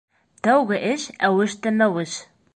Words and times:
Тәүге 0.47 0.79
эш 0.93 1.05
әүеш 1.29 1.59
тә 1.67 1.77
мәүеш. 1.79 2.19